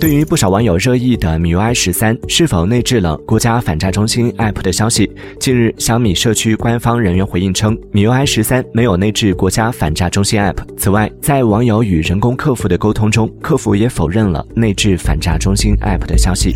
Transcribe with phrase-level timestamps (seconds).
[0.00, 16.54] 对于不少网友热议的米 ui 十三是否内置了国家反诈中心 app 的消息近日小米社区官方人员回应称米 ui 十三没有内置国家反诈中心 app 此外在网友与人工客服的沟通中客服也否认了内置反诈中心 app 的消息。